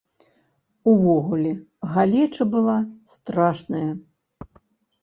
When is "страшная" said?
3.17-3.89